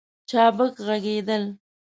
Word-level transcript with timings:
چابک 0.29 0.73
ږغېدل 0.85 1.43